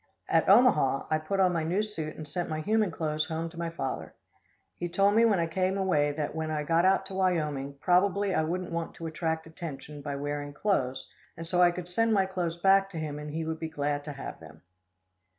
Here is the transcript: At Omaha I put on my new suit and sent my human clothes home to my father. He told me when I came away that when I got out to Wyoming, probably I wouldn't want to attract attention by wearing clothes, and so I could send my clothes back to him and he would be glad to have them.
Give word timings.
At 0.27 0.49
Omaha 0.49 1.05
I 1.11 1.19
put 1.19 1.39
on 1.39 1.53
my 1.53 1.63
new 1.63 1.83
suit 1.83 2.15
and 2.15 2.27
sent 2.27 2.49
my 2.49 2.61
human 2.61 2.89
clothes 2.89 3.25
home 3.27 3.51
to 3.51 3.59
my 3.59 3.69
father. 3.69 4.15
He 4.75 4.89
told 4.89 5.13
me 5.13 5.25
when 5.25 5.39
I 5.39 5.45
came 5.45 5.77
away 5.77 6.11
that 6.13 6.33
when 6.33 6.49
I 6.49 6.63
got 6.63 6.85
out 6.85 7.05
to 7.05 7.13
Wyoming, 7.13 7.75
probably 7.79 8.33
I 8.33 8.41
wouldn't 8.41 8.71
want 8.71 8.95
to 8.95 9.05
attract 9.05 9.45
attention 9.45 10.01
by 10.01 10.15
wearing 10.15 10.53
clothes, 10.53 11.07
and 11.37 11.45
so 11.45 11.61
I 11.61 11.69
could 11.69 11.87
send 11.87 12.15
my 12.15 12.25
clothes 12.25 12.57
back 12.57 12.89
to 12.93 12.97
him 12.97 13.19
and 13.19 13.29
he 13.29 13.45
would 13.45 13.59
be 13.59 13.69
glad 13.69 14.03
to 14.05 14.13
have 14.13 14.39
them. 14.39 14.63